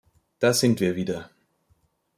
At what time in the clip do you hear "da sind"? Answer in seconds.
0.41-0.79